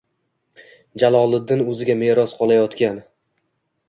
Jaloliddin 1.03 1.61
o‘ziga 1.73 1.97
meros 1.99 2.33
qolayotgan. 2.39 2.99